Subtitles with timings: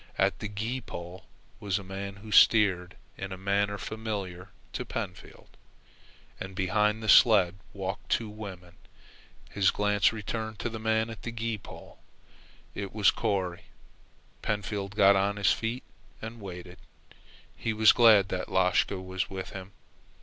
[0.17, 1.25] At the gee pole
[1.59, 5.49] was a man who steered in a manner familiar to Pentfield,
[6.39, 8.77] and behind the sled walked two women.
[9.51, 11.99] His glance returned to the man at the gee pole.
[12.73, 13.65] It was Corry.
[14.41, 15.83] Pentfield got on his feet
[16.19, 16.79] and waited.
[17.55, 19.71] He was glad that Lashka was with him.